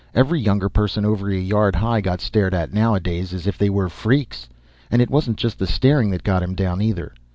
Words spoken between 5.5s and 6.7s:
the staring that got him